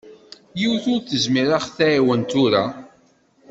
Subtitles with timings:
[0.59, 2.63] Yiwet ur tezmir ad ɣ-twaɛen tura.